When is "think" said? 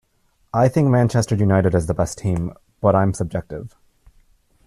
0.67-0.89